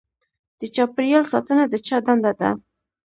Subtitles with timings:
[0.59, 2.49] د چاپیریال ساتنه د چا دنده ده؟